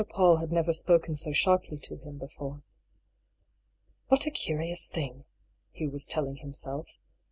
Paull 0.09 0.37
had 0.37 0.49
ncTer 0.49 0.73
spoken 0.73 1.15
so 1.15 1.31
sharply 1.31 1.77
to 1.77 1.95
him 1.95 2.17
before."• 2.17 2.55
What 4.07 4.25
a 4.25 4.31
curious 4.31 4.89
thing," 4.89 5.25
Hugh 5.73 5.91
was 5.91 6.07
telling 6.07 6.37
himself. 6.37 6.87